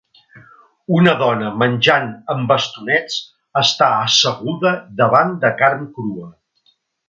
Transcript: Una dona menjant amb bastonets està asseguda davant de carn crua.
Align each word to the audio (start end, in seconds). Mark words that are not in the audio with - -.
Una 0.99 1.11
dona 1.19 1.51
menjant 1.63 2.07
amb 2.35 2.49
bastonets 2.53 3.19
està 3.63 3.91
asseguda 4.09 4.73
davant 5.03 5.37
de 5.47 5.57
carn 5.63 5.89
crua. 6.01 6.31